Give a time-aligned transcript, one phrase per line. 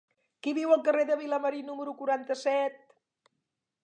[0.45, 2.81] Qui viu al carrer de Vilamarí número quaranta-set?